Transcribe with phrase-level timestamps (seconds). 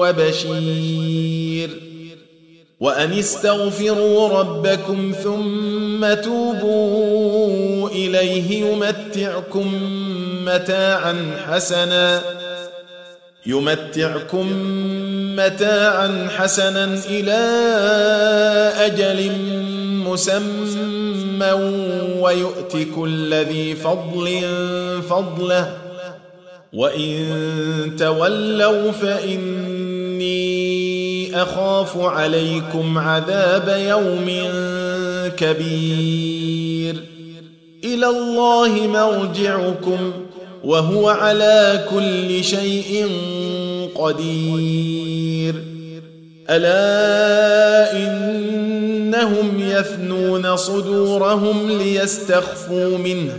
[0.00, 1.90] وبشير.
[2.80, 9.72] وأن استغفروا ربكم ثم توبوا إليه يمتعكم
[10.44, 11.16] متاعا
[11.48, 12.22] حسنا
[13.46, 14.46] يمتعكم
[15.36, 17.40] متاعا حسنا إلى
[18.76, 19.32] أجل
[20.04, 21.52] مسمى
[22.20, 24.40] ويؤت كل ذي فضل
[25.10, 25.76] فضله
[26.72, 28.92] وإن تولوا
[30.20, 34.30] فإني أخاف عليكم عذاب يوم
[35.36, 36.94] كبير.
[37.84, 40.12] إلى الله مرجعكم
[40.64, 43.08] وهو على كل شيء
[43.94, 45.54] قدير.
[46.50, 53.38] ألا إنهم يثنون صدورهم ليستخفوا منه.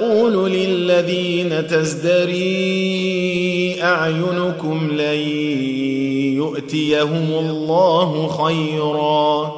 [0.00, 2.62] أقول للذين تزدري
[3.82, 5.18] أعينكم لن
[6.36, 9.52] يؤتيهم الله خيرا.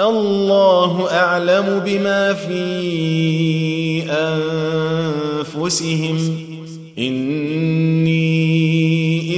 [0.00, 2.64] الله أعلم بما في
[5.52, 6.18] أنفسهم.
[6.98, 8.24] إني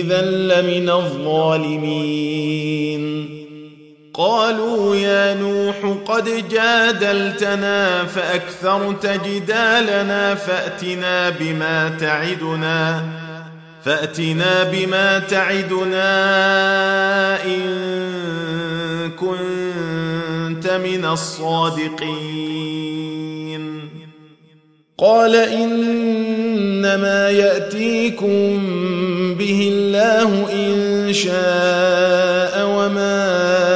[0.00, 2.26] اذا لمن الظالمين.
[4.14, 5.34] قالوا يا
[5.66, 13.04] نوح قد جادلتنا فأكثرت جدالنا فأتنا بما تعدنا
[13.84, 16.04] فأتنا بما تعدنا
[17.44, 22.46] إن كنت من الصادقين.
[24.98, 28.58] قال إنما يأتيكم
[29.38, 33.75] به الله إن شاء وما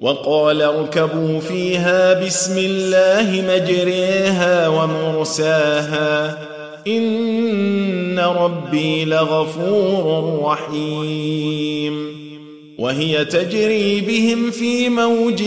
[0.00, 6.38] وقال اركبوا فيها بسم الله مجريها ومرساها.
[6.86, 12.16] إن ربي لغفور رحيم.
[12.78, 15.42] وهي تجري بهم في موج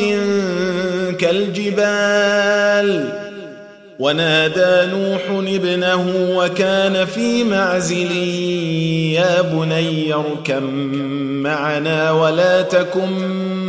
[1.19, 3.13] كالجبال.
[3.99, 8.11] ونادى نوح ابنه وكان في معزل
[9.13, 10.63] يا بني اركم
[11.43, 13.68] معنا ولا تكن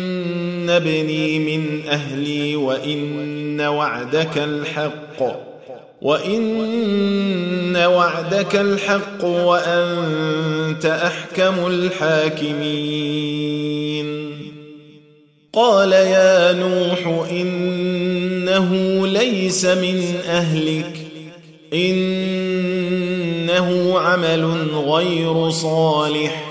[0.69, 5.41] ابني من أهلي وإن وعدك الحق
[6.01, 13.21] وإن وعدك الحق وأنت أحكم الحاكمين.
[15.53, 21.07] قال يا نوح إنه ليس من أهلك
[21.73, 23.29] إنه
[23.99, 26.50] عمل غير صالح.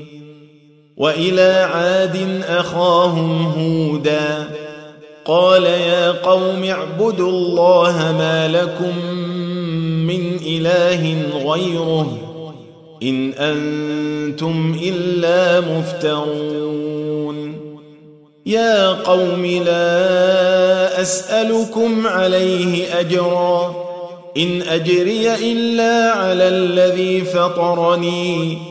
[1.01, 4.49] وإلى عاد أخاهم هودا.
[5.25, 9.05] قال يا قوم اعبدوا الله ما لكم
[10.07, 11.17] من إله
[11.51, 12.17] غيره
[13.03, 17.57] إن أنتم إلا مفترون.
[18.45, 23.75] يا قوم لا أسألكم عليه أجرا.
[24.37, 28.70] إن أجري إلا على الذي فطرني.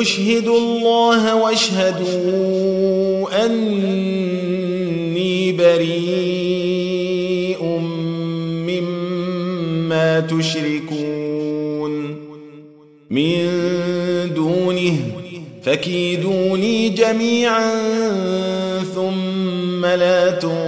[0.00, 7.62] أشهد الله واشهدوا أني بريء
[8.68, 12.16] مما تشركون.
[13.10, 13.48] من
[14.34, 14.96] دونه
[15.62, 17.70] فكيدوني جميعا
[18.94, 20.67] ثم لا تنظرون.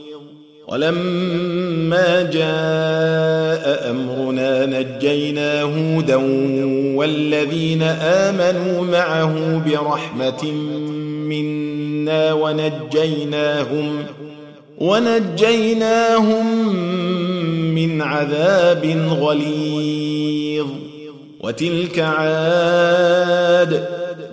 [0.71, 6.15] ولما جاء أمرنا نجينا هودا
[6.95, 10.51] والذين آمنوا معه برحمة
[11.27, 14.03] منا ونجيناهم
[14.77, 16.75] ونجيناهم
[17.75, 18.85] من عذاب
[19.21, 20.67] غليظ.
[21.39, 24.00] وتلك عاد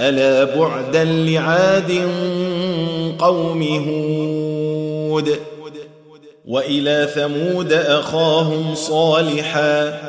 [0.00, 1.92] ألا بعدا لعاد
[3.18, 5.36] قوم هود
[6.46, 10.00] وإلى ثمود أخاهم صالحا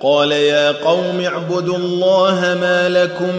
[0.00, 3.36] قال يا قوم اعبدوا الله ما لكم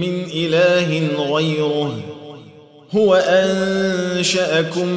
[0.00, 1.96] من إله غيره
[2.96, 4.88] هو أنشأكم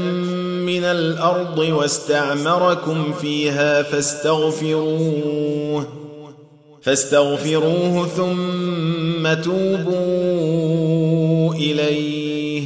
[0.66, 5.28] من الأرض واستعمركم فيها فاستغفروه
[6.88, 12.64] فاستغفروه ثم توبوا إليه.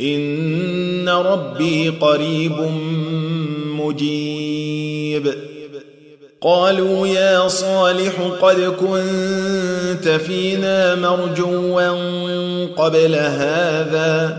[0.00, 2.52] إن ربي قريب
[3.66, 5.34] مجيب.
[6.40, 8.12] قالوا يا صالح
[8.42, 11.90] قد كنت فينا مرجوا
[12.66, 14.38] قبل هذا.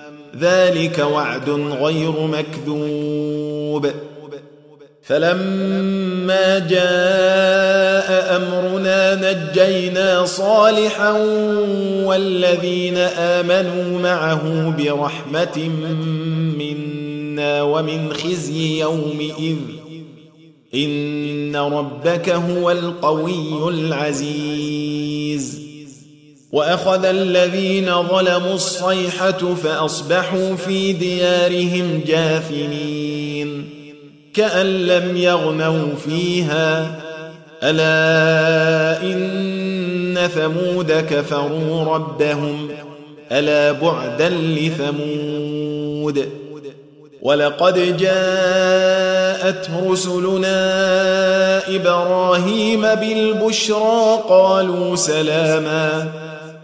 [0.39, 3.91] ذلك وعد غير مكذوب.
[5.03, 11.11] فلما جاء أمرنا نجينا صالحا
[12.05, 15.69] والذين آمنوا معه برحمة
[16.59, 19.57] منا ومن خزي يومئذ.
[20.75, 25.70] إن ربك هو القوي العزيز.
[26.51, 33.69] وأخذ الذين ظلموا الصيحة فأصبحوا في ديارهم جاثمين
[34.33, 36.95] كأن لم يغنوا فيها.
[37.63, 42.69] ألا إن ثمود كفروا ربهم.
[43.31, 46.29] ألا بعدا لثمود.
[47.21, 50.55] ولقد جاءت رسلنا
[51.75, 54.19] إبراهيم بالبشرى.
[54.29, 56.20] قالوا سلاما.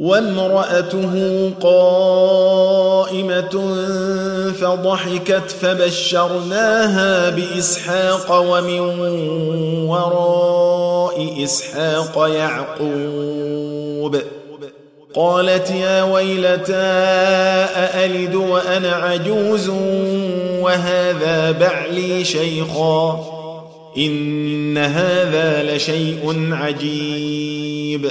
[0.00, 1.14] وامرأته
[1.60, 3.54] قائمة
[4.60, 8.80] فضحكت فبشرناها بإسحاق ومن
[9.88, 14.16] وراء إسحاق يعقوب.
[15.14, 16.74] قالت يا ويلتى
[17.76, 19.68] أألد وأنا عجوز
[20.60, 23.24] وهذا بعلي شيخا؟
[23.96, 28.10] إن هذا لشيء عجيب.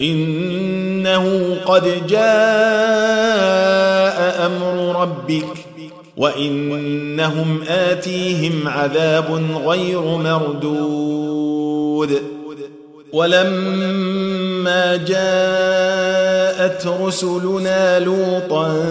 [0.00, 2.18] إنه قد جاء
[4.46, 5.44] أمر ربك
[6.16, 11.18] وإنهم آتيهم عذاب غير مردود.
[13.12, 18.84] ولما جاءت رسلنا لوطا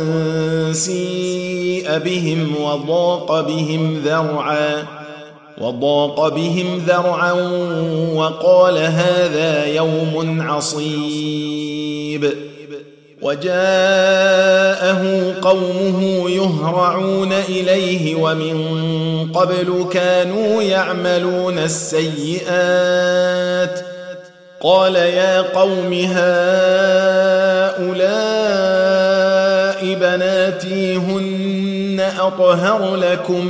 [0.71, 4.96] سيء بهم وضاق بهم ذرعا
[5.61, 7.31] وضاق بهم ذرعا
[8.13, 12.33] وقال هذا يوم عصيب.
[13.21, 15.03] وجاءه
[15.41, 18.57] قومه يهرعون إليه ومن
[19.33, 23.17] قبل كانوا يعملون السيئات.
[24.61, 26.27] قال يا قوم هؤلاء
[29.95, 33.49] بناتي هن أطهر لكم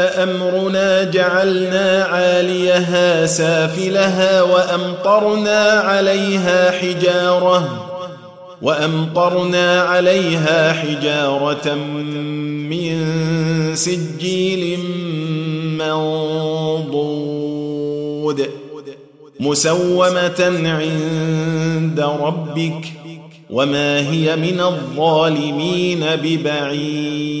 [0.00, 7.86] امرنا جعلنا عاليها سافلها وامطرنا عليها حجاره
[8.62, 11.74] وامطرنا عليها حجاره
[12.70, 12.96] من
[13.74, 14.78] سجيل
[15.78, 17.20] منضود
[19.40, 22.92] مسومه عند ربك
[23.50, 27.40] وما هي من الظالمين ببعيد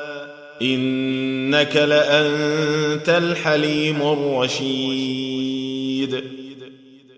[0.61, 5.61] إنك لأنت الحليم الرشيد.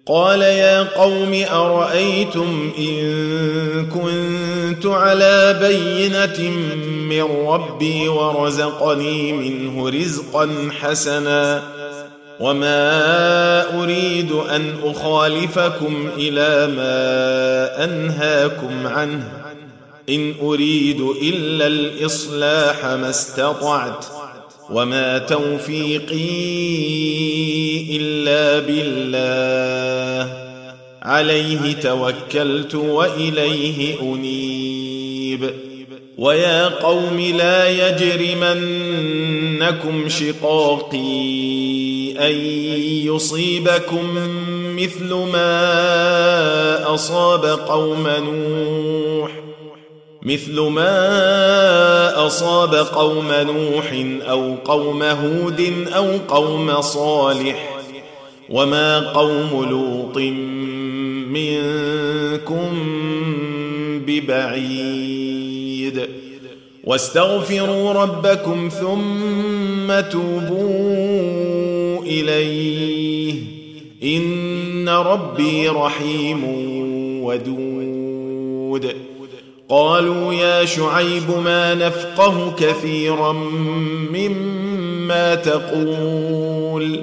[0.05, 6.49] قال يا قوم أرأيتم إن كنت على بينة
[7.09, 11.63] من ربي ورزقني منه رزقا حسنا
[12.39, 19.42] وما أريد أن أخالفكم إلى ما أنهاكم عنه.
[20.09, 24.05] إن أريد إلا الإصلاح ما استطعت
[24.69, 26.17] وما توفيقي
[27.97, 30.33] إلا بالله.
[31.01, 35.53] عليه توكلت وإليه أنيب.
[36.17, 38.89] ويا قوم لا يجرمنكم
[40.09, 41.33] شقاقي
[42.19, 42.35] أن
[43.05, 44.17] يصيبكم
[44.75, 49.52] مثل ما أصاب قوم نوح.
[50.25, 53.93] مثل ما أصاب قوم نوح
[54.29, 57.79] أو قوم هود أو قوم صالح
[58.49, 60.17] وما قوم لوط
[61.27, 62.73] منكم
[64.07, 66.07] ببعيد
[66.83, 73.33] واستغفروا ربكم ثم توبوا إليه
[74.03, 76.43] إن ربي رحيم
[77.23, 78.93] ودود
[79.69, 83.31] قالوا يا شعيب ما نفقه كثيرا
[84.13, 86.99] مما تقول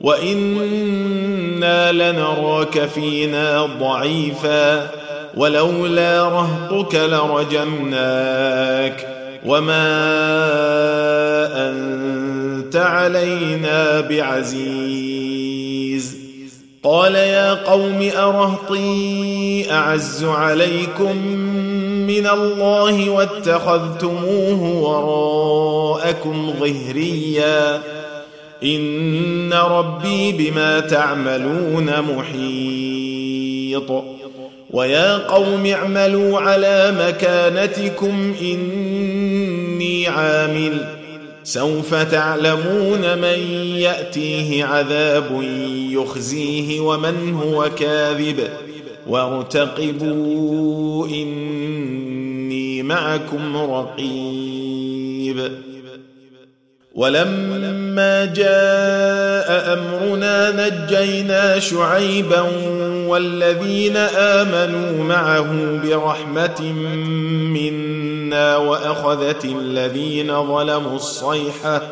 [0.00, 4.90] وإنا لنراك فينا ضعيفا
[5.36, 8.40] ولولا رهطك لرجمناك
[9.46, 9.90] وما
[11.68, 15.40] أنت علينا بعزيز
[16.82, 21.16] قال يا قوم أرهطي أعز عليكم
[22.10, 27.80] من الله واتخذتموه وراءكم ظهريا
[28.64, 33.90] إن ربي بما تعملون محيط.
[34.70, 40.86] ويا قوم اعملوا على مكانتكم إني عامل.
[41.44, 43.38] سوف تعلمون من
[43.76, 45.42] يأتيه عذاب
[45.90, 48.48] يخزيه ومن هو كاذب.
[49.10, 55.50] وارتقبوا إني معكم رقيب.
[56.94, 62.40] ولما جاء أمرنا نجينا شعيبا
[63.06, 66.72] والذين آمنوا معه برحمة
[67.54, 71.82] منا وأخذت الذين ظلموا الصيحة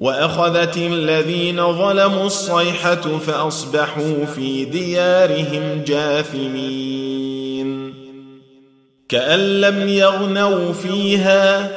[0.00, 7.70] وأخذت الذين ظلموا الصيحة فأصبحوا في ديارهم جاثمين.
[9.08, 11.70] كأن لم يغنوا فيها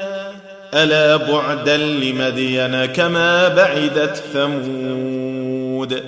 [0.73, 6.03] ألا بعدا لمدين كما بعدت ثمود.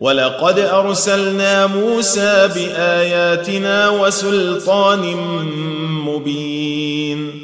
[0.00, 5.16] ولقد أرسلنا موسى بآياتنا وسلطان
[6.06, 7.43] مبين.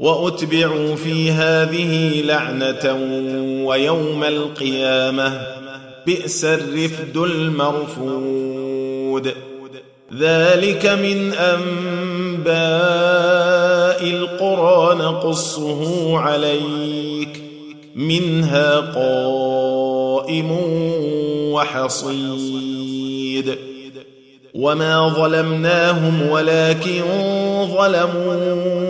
[0.00, 2.98] وأتبعوا في هذه لعنة
[3.66, 5.42] ويوم القيامة
[6.06, 8.52] بئس الرفد المرفود.
[10.18, 12.50] ذلك من أنباء
[14.04, 17.42] القرى نقصه عليك
[17.94, 20.50] منها قائم
[21.52, 22.90] وحصيد.
[24.54, 27.02] وما ظلمناهم ولكن
[27.76, 28.89] ظلموا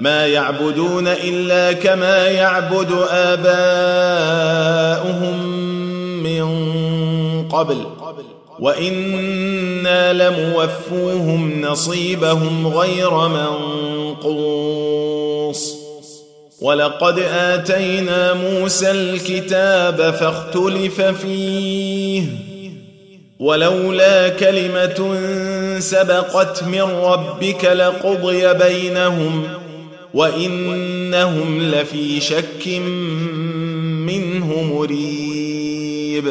[0.00, 3.48] ما يعبدون إلا كما يعبد آباؤهم
[6.22, 6.48] من
[7.48, 7.86] قبل.
[8.60, 13.28] وإنا لموفوهم نصيبهم غير
[14.20, 15.74] منقوص.
[16.60, 22.22] ولقد آتينا موسى الكتاب فاختلف فيه.
[23.40, 25.18] ولولا كلمة
[25.78, 29.48] سبقت من ربك لقضي بينهم.
[30.14, 32.68] وإنهم لفي شك
[34.06, 36.24] منه مريب.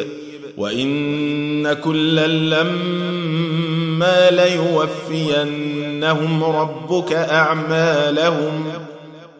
[0.57, 8.65] وإن كلا لما ليوفينهم ربك أعمالهم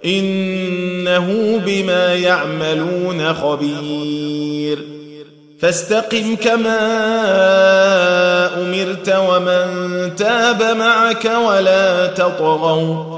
[0.06, 4.80] إنه بما يعملون خبير.
[5.60, 6.78] فاستقم كما
[8.62, 9.68] أمرت ومن
[10.16, 13.18] تاب معك ولا تطغوا